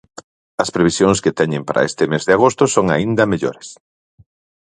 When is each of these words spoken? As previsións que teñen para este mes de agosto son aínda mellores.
As 0.63 0.69
previsións 0.75 1.21
que 1.23 1.35
teñen 1.39 1.63
para 1.67 1.85
este 1.89 2.03
mes 2.11 2.23
de 2.27 2.33
agosto 2.37 2.63
son 2.75 2.85
aínda 2.95 3.29
mellores. 3.31 3.67